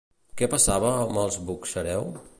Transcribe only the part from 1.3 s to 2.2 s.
Buxareu?